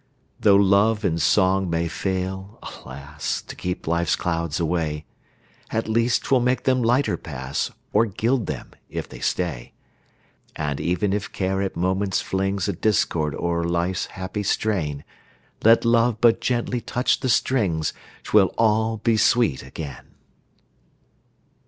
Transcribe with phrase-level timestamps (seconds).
[0.39, 3.39] Tho' love and song may fail, alas!
[3.43, 5.05] To keep life's clouds away,
[5.69, 9.73] At least 'twill make them lighter pass, Or gild them if they stay.
[10.55, 15.03] And even if Care at moments flings A discord o'er life's happy strain,
[15.63, 17.93] Let Love but gently touch the strings,
[18.23, 20.15] 'Twill all be sweet again!